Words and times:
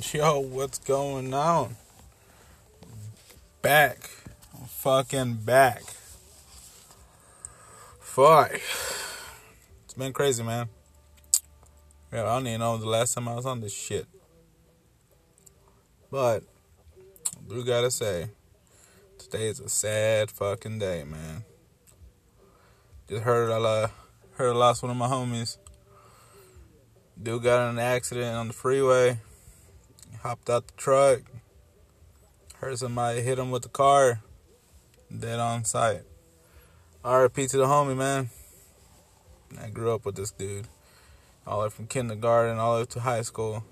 Yo, 0.00 0.40
what's 0.40 0.78
going 0.78 1.34
on? 1.34 1.76
Back. 3.60 4.08
I'm 4.58 4.66
fucking 4.66 5.34
back. 5.44 5.82
Fuck. 8.00 8.52
It's 9.84 9.92
been 9.92 10.14
crazy, 10.14 10.42
man. 10.42 10.70
Yeah, 12.10 12.22
I 12.22 12.36
don't 12.36 12.46
even 12.46 12.60
know 12.60 12.78
the 12.78 12.88
last 12.88 13.12
time 13.12 13.28
I 13.28 13.34
was 13.34 13.44
on 13.44 13.60
this 13.60 13.74
shit. 13.74 14.06
But, 16.10 16.42
I 17.36 17.54
do 17.54 17.62
gotta 17.62 17.90
say, 17.90 18.30
today 19.18 19.48
is 19.48 19.60
a 19.60 19.68
sad 19.68 20.30
fucking 20.30 20.78
day, 20.78 21.04
man. 21.04 21.44
Just 23.10 23.24
heard 23.24 23.50
I 23.50 23.56
uh, 23.56 23.88
heard 24.36 24.52
I 24.52 24.56
lost 24.56 24.82
one 24.82 24.90
of 24.90 24.96
my 24.96 25.08
homies. 25.08 25.58
Dude 27.22 27.42
got 27.42 27.68
in 27.68 27.76
an 27.76 27.78
accident 27.78 28.34
on 28.36 28.46
the 28.46 28.54
freeway. 28.54 29.18
Hopped 30.20 30.48
out 30.48 30.68
the 30.68 30.74
truck. 30.76 31.22
Heard 32.58 32.78
somebody 32.78 33.22
hit 33.22 33.38
him 33.38 33.50
with 33.50 33.62
the 33.62 33.68
car. 33.68 34.20
Dead 35.16 35.40
on 35.40 35.64
sight. 35.64 36.02
RIP 37.04 37.34
to 37.34 37.56
the 37.56 37.66
homie, 37.66 37.96
man. 37.96 38.30
I 39.60 39.68
grew 39.68 39.92
up 39.92 40.04
with 40.04 40.14
this 40.14 40.30
dude. 40.30 40.68
All 41.46 41.58
the 41.58 41.64
way 41.64 41.70
from 41.70 41.86
kindergarten 41.88 42.58
all 42.58 42.74
the 42.74 42.80
way 42.82 42.86
to 42.86 43.00
high 43.00 43.22
school. 43.22 43.64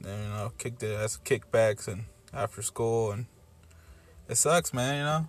Then, 0.00 0.22
you 0.22 0.28
know, 0.28 0.52
kicked 0.56 0.82
it 0.82 0.94
as 0.94 1.18
kickbacks 1.18 1.86
and 1.86 2.04
after 2.32 2.62
school. 2.62 3.12
And 3.12 3.26
it 4.28 4.36
sucks, 4.36 4.72
man, 4.72 4.96
you 4.96 5.04
know? 5.04 5.28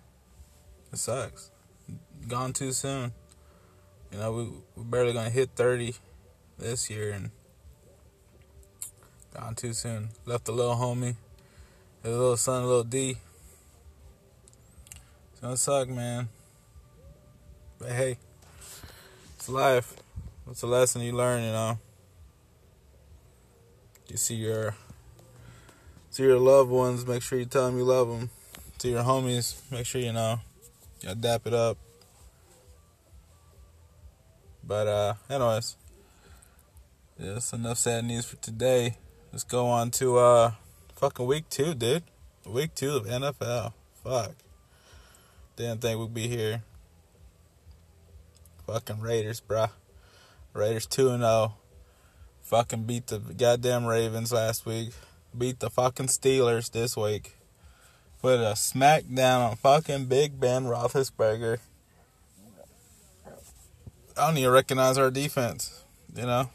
It 0.94 1.00
sucks. 1.00 1.52
Gone 2.28 2.53
too 2.53 2.72
soon. 2.72 3.12
You 4.12 4.20
know, 4.20 4.31
we, 4.31 4.48
we're 4.76 4.84
barely 4.84 5.14
to 5.14 5.30
hit 5.30 5.50
30 5.55 5.95
this 6.58 6.89
year 6.89 7.12
and 7.12 7.31
gone 9.42 9.56
too 9.56 9.73
soon. 9.73 10.09
Left 10.25 10.47
a 10.47 10.52
little 10.52 10.75
homie, 10.75 11.16
a 12.03 12.09
little 12.09 12.38
son, 12.38 12.64
a 12.64 12.67
little 12.67 12.84
D. 12.84 13.17
It's 15.31 15.39
gonna 15.42 15.58
suck, 15.58 15.89
man. 15.89 16.30
But 17.80 17.89
hey, 17.89 18.17
it's 19.36 19.50
life. 19.50 19.95
What's 20.45 20.62
the 20.62 20.67
lesson 20.67 21.02
you 21.02 21.14
learn, 21.14 21.44
you 21.44 21.52
know? 21.52 21.80
You 24.09 24.17
see 24.17 24.36
your 24.36 24.75
see 26.12 26.23
your 26.23 26.38
loved 26.38 26.69
ones, 26.69 27.08
make 27.08 27.23
sure 27.23 27.39
you 27.39 27.45
tell 27.45 27.66
them 27.66 27.78
you 27.78 27.84
love 27.84 28.09
them. 28.09 28.30
To 28.80 28.89
your 28.89 29.03
homies, 29.03 29.59
make 29.72 29.86
sure 29.86 30.02
you 30.02 30.14
know, 30.14 30.39
you 31.02 31.16
dap 31.16 31.47
it 31.47 31.53
up. 31.53 31.78
But 34.64 34.88
uh, 34.88 35.14
anyways, 35.30 35.75
that's 37.17 37.53
enough 37.53 37.80
sad 37.80 38.06
news 38.06 38.25
for 38.25 38.36
today. 38.38 38.97
Let's 39.32 39.44
go 39.44 39.68
on 39.68 39.92
to 39.92 40.18
uh 40.18 40.52
fucking 40.96 41.26
week 41.26 41.50
two, 41.50 41.74
dude. 41.74 42.04
Week 42.46 42.76
two 42.76 42.98
of 42.98 43.06
NFL. 43.06 43.74
Fuck. 44.04 44.34
Didn't 45.56 45.82
think 45.82 46.00
we'd 46.00 46.14
be 46.14 46.28
here. 46.28 46.64
Fucking 48.66 49.00
Raiders, 49.00 49.42
bruh. 49.42 49.70
Raiders 50.54 50.86
2 50.86 51.09
and 51.09 51.22
0. 51.22 51.54
Fucking 52.42 52.84
beat 52.84 53.08
the 53.08 53.20
goddamn 53.20 53.86
Ravens 53.86 54.34
last 54.34 54.66
week. 54.66 54.92
Beat 55.38 55.59
the 55.59 55.70
fucking 55.70 56.08
Steelers 56.08 56.72
this 56.72 56.98
week. 56.98 57.38
Put 58.22 58.40
a 58.40 58.54
smackdown 58.54 59.50
on 59.50 59.56
fucking 59.56 60.06
Big 60.06 60.40
Ben 60.40 60.66
Roethlisberger. 60.66 61.59
I 64.18 64.28
don't 64.28 64.38
even 64.38 64.52
recognize 64.52 64.98
our 64.98 65.09
defense. 65.09 65.84
You 66.16 66.24
know? 66.24 66.50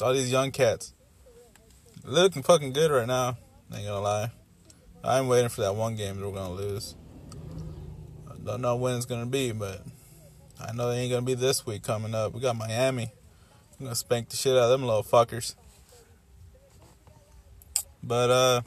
All 0.00 0.14
these 0.14 0.32
young 0.32 0.50
cats. 0.50 0.94
Looking 2.04 2.42
fucking 2.42 2.72
good 2.72 2.90
right 2.90 3.06
now. 3.06 3.36
Ain't 3.72 3.86
gonna 3.86 4.00
lie. 4.00 4.30
I'm 5.04 5.28
waiting 5.28 5.48
for 5.48 5.60
that 5.60 5.76
one 5.76 5.94
game 5.94 6.18
that 6.18 6.26
we're 6.26 6.34
gonna 6.34 6.52
lose. 6.52 6.96
I 8.28 8.34
don't 8.44 8.60
know 8.60 8.74
when 8.74 8.96
it's 8.96 9.06
gonna 9.06 9.26
be, 9.26 9.52
but 9.52 9.82
I 10.60 10.72
know 10.72 10.90
they 10.90 10.98
ain't 10.98 11.12
gonna 11.12 11.22
be 11.22 11.34
this 11.34 11.64
week 11.64 11.84
coming 11.84 12.12
up. 12.12 12.32
We 12.32 12.40
got 12.40 12.56
Miami. 12.56 13.12
I'm 13.78 13.86
gonna 13.86 13.94
spank 13.94 14.30
the 14.30 14.36
shit 14.36 14.56
out 14.56 14.64
of 14.64 14.70
them 14.70 14.84
little 14.84 15.04
fuckers. 15.04 15.54
But 18.02 18.30
uh 18.30 18.60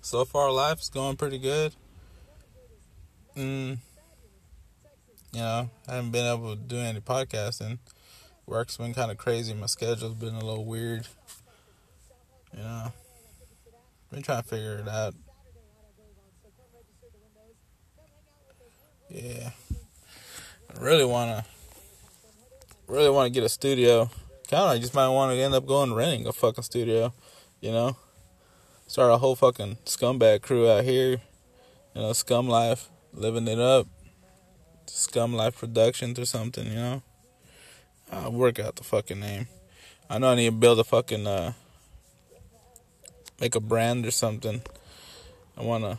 so 0.00 0.24
far 0.24 0.50
life's 0.50 0.88
going 0.88 1.16
pretty 1.16 1.38
good. 1.38 1.74
Mm, 3.36 3.78
you 5.32 5.40
know, 5.40 5.68
I 5.86 5.94
haven't 5.94 6.12
been 6.12 6.26
able 6.26 6.56
to 6.56 6.60
do 6.60 6.78
any 6.78 7.00
podcasting. 7.00 7.78
Work's 8.46 8.78
been 8.78 8.94
kind 8.94 9.10
of 9.10 9.18
crazy. 9.18 9.52
My 9.52 9.66
schedule's 9.66 10.14
been 10.14 10.34
a 10.34 10.44
little 10.44 10.64
weird. 10.64 11.06
You 12.56 12.62
know, 12.62 12.92
trying 14.22 14.42
to 14.42 14.48
figure 14.48 14.78
it 14.78 14.88
out. 14.88 15.14
Yeah, 19.10 19.50
I 20.74 20.80
really 20.80 21.04
wanna, 21.04 21.44
really 22.86 23.10
wanna 23.10 23.30
get 23.30 23.44
a 23.44 23.48
studio. 23.48 24.10
Kind 24.50 24.62
of, 24.64 24.70
I 24.70 24.78
just 24.78 24.94
might 24.94 25.08
want 25.08 25.32
to 25.32 25.38
end 25.40 25.54
up 25.54 25.66
going 25.66 25.92
renting 25.92 26.26
a 26.26 26.32
fucking 26.32 26.64
studio. 26.64 27.12
You 27.60 27.72
know, 27.72 27.96
start 28.86 29.12
a 29.12 29.18
whole 29.18 29.36
fucking 29.36 29.78
scumbag 29.84 30.42
crew 30.42 30.70
out 30.70 30.84
here. 30.84 31.20
You 31.94 32.02
know, 32.02 32.12
scum 32.12 32.48
life, 32.48 32.88
living 33.12 33.48
it 33.48 33.58
up. 33.58 33.86
Scum 34.86 35.34
life 35.34 35.58
productions 35.58 36.18
or 36.18 36.24
something. 36.24 36.66
You 36.66 36.76
know. 36.76 37.02
I'll 38.10 38.32
work 38.32 38.58
out 38.58 38.76
the 38.76 38.84
fucking 38.84 39.20
name. 39.20 39.48
I 40.08 40.18
know 40.18 40.30
I 40.30 40.34
need 40.34 40.46
to 40.46 40.52
build 40.52 40.78
a 40.78 40.84
fucking 40.84 41.26
uh 41.26 41.52
make 43.40 43.54
a 43.54 43.60
brand 43.60 44.06
or 44.06 44.10
something. 44.10 44.62
I 45.56 45.62
wanna 45.62 45.98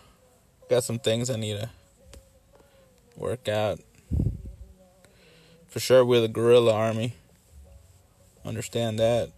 got 0.69 0.83
some 0.83 0.99
things 0.99 1.29
I 1.29 1.35
need 1.35 1.57
to 1.57 1.69
work 3.15 3.47
out. 3.47 3.79
For 5.67 5.79
sure 5.79 6.03
we're 6.03 6.21
the 6.21 6.27
guerrilla 6.27 6.73
army. 6.73 7.13
Understand 8.45 8.99
that. 8.99 9.31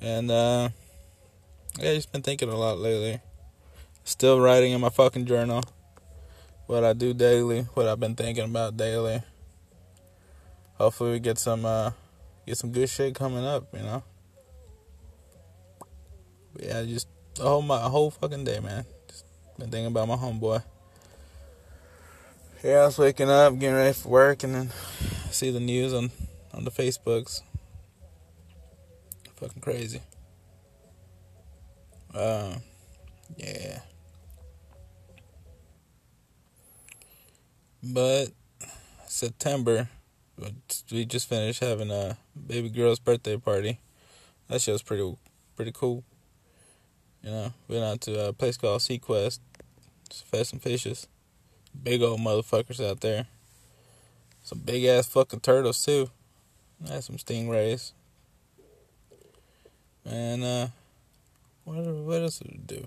And 0.00 0.30
uh 0.30 0.68
yeah, 1.78 1.90
I 1.90 1.94
just 1.94 2.12
been 2.12 2.22
thinking 2.22 2.48
a 2.48 2.56
lot 2.56 2.78
lately. 2.78 3.20
Still 4.04 4.40
writing 4.40 4.72
in 4.72 4.80
my 4.80 4.90
fucking 4.90 5.26
journal. 5.26 5.62
What 6.66 6.84
I 6.84 6.92
do 6.92 7.14
daily, 7.14 7.62
what 7.74 7.86
I've 7.86 8.00
been 8.00 8.14
thinking 8.14 8.44
about 8.44 8.76
daily 8.76 9.22
hopefully 10.82 11.12
we 11.12 11.20
get 11.20 11.38
some 11.38 11.64
uh 11.64 11.92
get 12.44 12.58
some 12.58 12.72
good 12.72 12.88
shit 12.88 13.14
coming 13.14 13.44
up, 13.44 13.72
you 13.72 13.82
know. 13.82 14.02
Yeah, 16.58 16.82
just 16.84 17.08
a 17.38 17.42
whole 17.42 17.62
my 17.62 17.80
whole 17.80 18.10
fucking 18.10 18.44
day, 18.44 18.60
man. 18.60 18.84
Just 19.08 19.24
been 19.58 19.70
thinking 19.70 19.86
about 19.86 20.08
my 20.08 20.16
homeboy. 20.16 20.62
Yeah, 22.62 22.78
I 22.78 22.86
was 22.86 22.98
waking 22.98 23.30
up, 23.30 23.58
getting 23.58 23.74
ready 23.74 23.92
for 23.92 24.08
work, 24.08 24.42
and 24.44 24.54
then 24.54 24.70
see 25.30 25.50
the 25.50 25.60
news 25.60 25.92
on 25.92 26.10
on 26.54 26.64
the 26.64 26.70
Facebooks. 26.70 27.42
Fucking 29.36 29.62
crazy. 29.62 30.00
Uh, 32.14 32.54
yeah. 33.36 33.80
But 37.82 38.28
September 39.08 39.88
we 40.90 41.04
just 41.04 41.28
finished 41.28 41.60
having 41.60 41.90
a 41.90 42.16
baby 42.46 42.68
girl's 42.68 42.98
birthday 42.98 43.36
party. 43.36 43.80
That 44.48 44.60
shit 44.60 44.72
was 44.72 44.82
pretty 44.82 45.16
pretty 45.56 45.72
cool. 45.72 46.04
You 47.22 47.30
know, 47.30 47.52
went 47.68 47.84
out 47.84 48.00
to 48.02 48.28
a 48.28 48.32
place 48.32 48.56
called 48.56 48.80
SeaQuest. 48.80 49.38
Fed 50.12 50.46
some 50.46 50.58
fishes. 50.58 51.06
Big 51.82 52.02
old 52.02 52.20
motherfuckers 52.20 52.84
out 52.84 53.00
there. 53.00 53.26
Some 54.42 54.58
big 54.58 54.84
ass 54.84 55.06
fucking 55.06 55.40
turtles 55.40 55.84
too. 55.84 56.10
I 56.86 56.94
had 56.94 57.04
some 57.04 57.16
stingrays. 57.16 57.92
And 60.04 60.42
uh 60.42 60.66
what 61.64 61.76
what 61.76 62.22
else 62.22 62.40
did 62.40 62.50
we 62.50 62.58
do? 62.58 62.84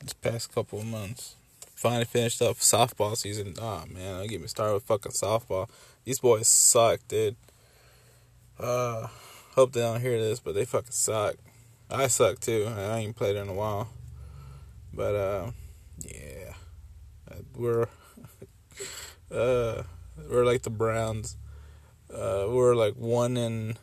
This 0.00 0.12
past 0.12 0.54
couple 0.54 0.80
of 0.80 0.86
months. 0.86 1.34
Finally 1.74 2.04
finished 2.04 2.42
up 2.42 2.56
softball 2.56 3.16
season. 3.16 3.54
Oh 3.58 3.84
man, 3.92 4.18
don't 4.18 4.28
get 4.28 4.40
me 4.40 4.48
started 4.48 4.74
with 4.74 4.84
fucking 4.84 5.12
softball. 5.12 5.68
These 6.04 6.20
boys 6.20 6.46
suck, 6.48 7.00
dude. 7.08 7.36
Uh, 8.58 9.06
hope 9.54 9.72
they 9.72 9.80
don't 9.80 10.00
hear 10.00 10.20
this, 10.20 10.40
but 10.40 10.54
they 10.54 10.64
fucking 10.64 10.90
suck. 10.90 11.36
I 11.90 12.06
suck 12.08 12.40
too. 12.40 12.70
I 12.76 12.98
ain't 12.98 13.16
played 13.16 13.36
in 13.36 13.48
a 13.48 13.54
while. 13.54 13.88
But 14.92 15.14
uh, 15.14 15.50
yeah, 16.04 16.54
we're 17.56 17.88
uh, 19.30 19.82
we're 20.28 20.44
like 20.44 20.62
the 20.62 20.70
Browns. 20.70 21.36
Uh, 22.12 22.46
we're 22.48 22.74
like 22.74 22.94
one 22.94 23.36
in 23.36 23.76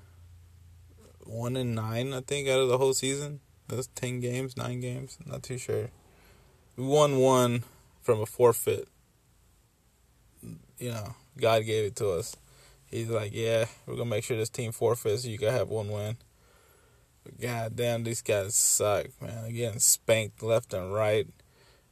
one 1.25 1.55
in 1.55 1.73
nine, 1.73 2.13
I 2.13 2.21
think, 2.21 2.47
out 2.47 2.59
of 2.59 2.69
the 2.69 2.77
whole 2.77 2.93
season. 2.93 3.39
That's 3.67 3.87
ten 3.87 4.19
games, 4.19 4.55
nine 4.55 4.79
games. 4.81 5.17
Not 5.25 5.43
too 5.43 5.57
sure. 5.57 5.89
We 6.75 6.83
won 6.83 7.17
one 7.17 7.63
from 8.01 8.21
a 8.21 8.25
forfeit. 8.25 8.87
You 10.77 10.91
know, 10.91 11.15
God 11.39 11.65
gave 11.65 11.85
it 11.85 11.95
to 11.97 12.09
us. 12.09 12.35
He's 12.91 13.09
like, 13.09 13.33
yeah, 13.33 13.65
we're 13.85 13.95
gonna 13.95 14.09
make 14.09 14.23
sure 14.23 14.37
this 14.37 14.49
team 14.49 14.71
forfeits. 14.71 15.23
So 15.23 15.29
you 15.29 15.37
gotta 15.37 15.57
have 15.57 15.69
one 15.69 15.89
win. 15.89 16.17
But 17.25 17.41
goddamn, 17.41 18.03
these 18.03 18.21
guys 18.21 18.53
suck, 18.55 19.07
man. 19.19 19.51
Getting 19.51 19.79
spanked 19.79 20.43
left 20.43 20.73
and 20.73 20.93
right. 20.93 21.27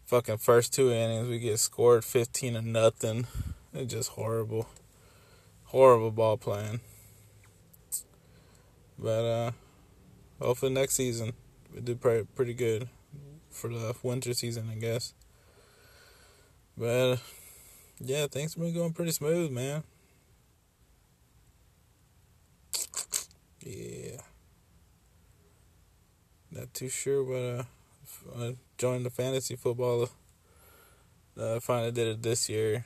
Fucking 0.06 0.38
first 0.38 0.74
two 0.74 0.92
innings, 0.92 1.28
we 1.28 1.40
get 1.40 1.60
scored 1.60 2.06
15 2.06 2.54
to 2.54 2.62
nothing. 2.62 3.26
It's 3.74 3.92
just 3.92 4.12
horrible. 4.12 4.68
Horrible 5.66 6.12
ball 6.12 6.38
playing. 6.38 6.82
But, 9.00 9.26
uh, 9.26 9.52
hopefully 10.40 10.72
next 10.72 10.94
season 10.94 11.34
we 11.74 11.82
do 11.82 11.96
pretty, 11.96 12.28
pretty 12.36 12.54
good 12.54 12.88
for 13.50 13.70
the 13.70 13.96
winter 14.04 14.36
season, 14.36 14.70
I 14.72 14.76
guess. 14.76 15.16
But, 16.78 17.18
yeah, 18.00 18.28
things 18.28 18.54
have 18.54 18.64
been 18.64 18.74
going 18.74 18.94
pretty 18.94 19.12
smooth, 19.12 19.52
man. 19.52 19.84
Yeah. 23.62 24.18
Not 26.56 26.72
too 26.72 26.88
sure, 26.88 27.24
but 27.24 27.66
uh, 28.36 28.44
I 28.44 28.56
joined 28.78 29.08
the 29.08 29.10
fantasy 29.10 29.56
football. 29.56 30.08
Uh, 31.36 31.60
finally 31.60 31.92
did 31.92 32.08
it 32.08 32.22
this 32.22 32.48
year. 32.48 32.86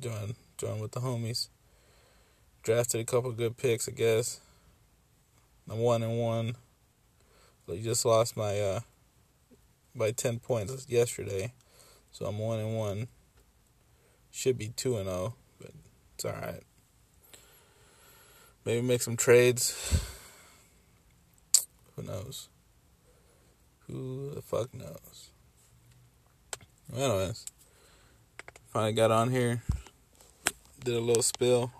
Joined, 0.00 0.34
joined 0.56 0.80
with 0.80 0.92
the 0.92 1.00
homies. 1.00 1.48
Drafted 2.62 3.02
a 3.02 3.04
couple 3.04 3.30
good 3.32 3.58
picks, 3.58 3.88
I 3.88 3.92
guess. 3.92 4.40
I'm 5.68 5.80
one 5.80 6.02
and 6.02 6.18
one. 6.18 6.56
So 7.66 7.76
just 7.76 8.06
lost 8.06 8.38
my 8.38 8.58
uh 8.58 8.80
by 9.94 10.10
ten 10.10 10.38
points 10.38 10.86
yesterday. 10.88 11.52
So 12.10 12.24
I'm 12.24 12.38
one 12.38 12.58
and 12.58 12.76
one. 12.76 13.08
Should 14.30 14.56
be 14.56 14.68
two 14.68 14.96
and 14.96 15.06
zero, 15.06 15.16
oh, 15.16 15.34
but 15.60 15.72
it's 16.14 16.24
all 16.24 16.32
right. 16.32 16.62
Maybe 18.64 18.80
make 18.80 19.02
some 19.02 19.16
trades. 19.16 20.16
Who 22.00 22.06
knows? 22.06 22.48
Who 23.86 24.30
the 24.34 24.40
fuck 24.40 24.72
knows? 24.72 25.30
Anyways, 26.96 27.44
finally 28.68 28.92
got 28.92 29.10
on 29.10 29.30
here. 29.30 29.62
Did 30.82 30.94
a 30.94 31.00
little 31.00 31.22
spill. 31.22 31.72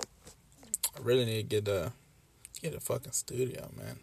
I 0.00 1.00
really 1.02 1.26
need 1.26 1.50
to 1.50 1.60
get 1.60 1.68
a 1.68 1.92
get 2.62 2.74
a 2.74 2.80
fucking 2.80 3.12
studio, 3.12 3.70
man. 3.76 3.98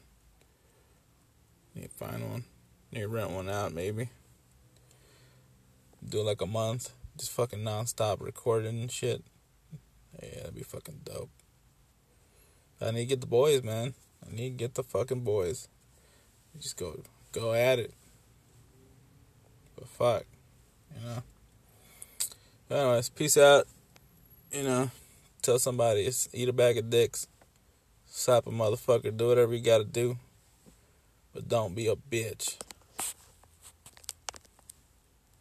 Need 1.73 1.89
to 1.89 2.05
find 2.05 2.29
one. 2.29 2.43
Need 2.91 3.01
to 3.01 3.07
rent 3.07 3.31
one 3.31 3.49
out, 3.49 3.73
maybe. 3.73 4.09
Do 6.07 6.21
like 6.21 6.41
a 6.41 6.45
month, 6.45 6.91
just 7.17 7.31
fucking 7.31 7.59
nonstop 7.59 8.21
recording 8.21 8.81
and 8.81 8.91
shit. 8.91 9.23
Yeah, 10.21 10.35
that'd 10.35 10.55
be 10.55 10.61
fucking 10.61 11.01
dope. 11.03 11.31
I 12.79 12.91
need 12.91 12.99
to 12.99 13.05
get 13.05 13.21
the 13.21 13.27
boys, 13.27 13.63
man. 13.63 13.95
I 14.27 14.35
need 14.35 14.49
to 14.51 14.55
get 14.55 14.75
the 14.75 14.83
fucking 14.83 15.21
boys. 15.21 15.67
Just 16.59 16.77
go 16.77 17.01
go 17.31 17.53
at 17.53 17.79
it. 17.79 17.93
But 19.75 19.87
fuck. 19.87 20.25
You 20.95 21.07
know. 21.07 21.23
But 22.67 22.75
anyways, 22.75 23.09
peace 23.09 23.37
out. 23.37 23.67
You 24.51 24.63
know, 24.63 24.91
tell 25.41 25.59
somebody 25.59 26.01
it's 26.01 26.29
eat 26.33 26.49
a 26.49 26.53
bag 26.53 26.77
of 26.77 26.89
dicks. 26.89 27.27
Slap 28.07 28.47
a 28.47 28.51
motherfucker, 28.51 29.15
do 29.15 29.27
whatever 29.27 29.53
you 29.53 29.61
gotta 29.61 29.83
do. 29.83 30.17
But 31.33 31.49
don't 31.49 31.75
be 31.75 31.87
a 31.87 31.95
bitch. 31.95 32.57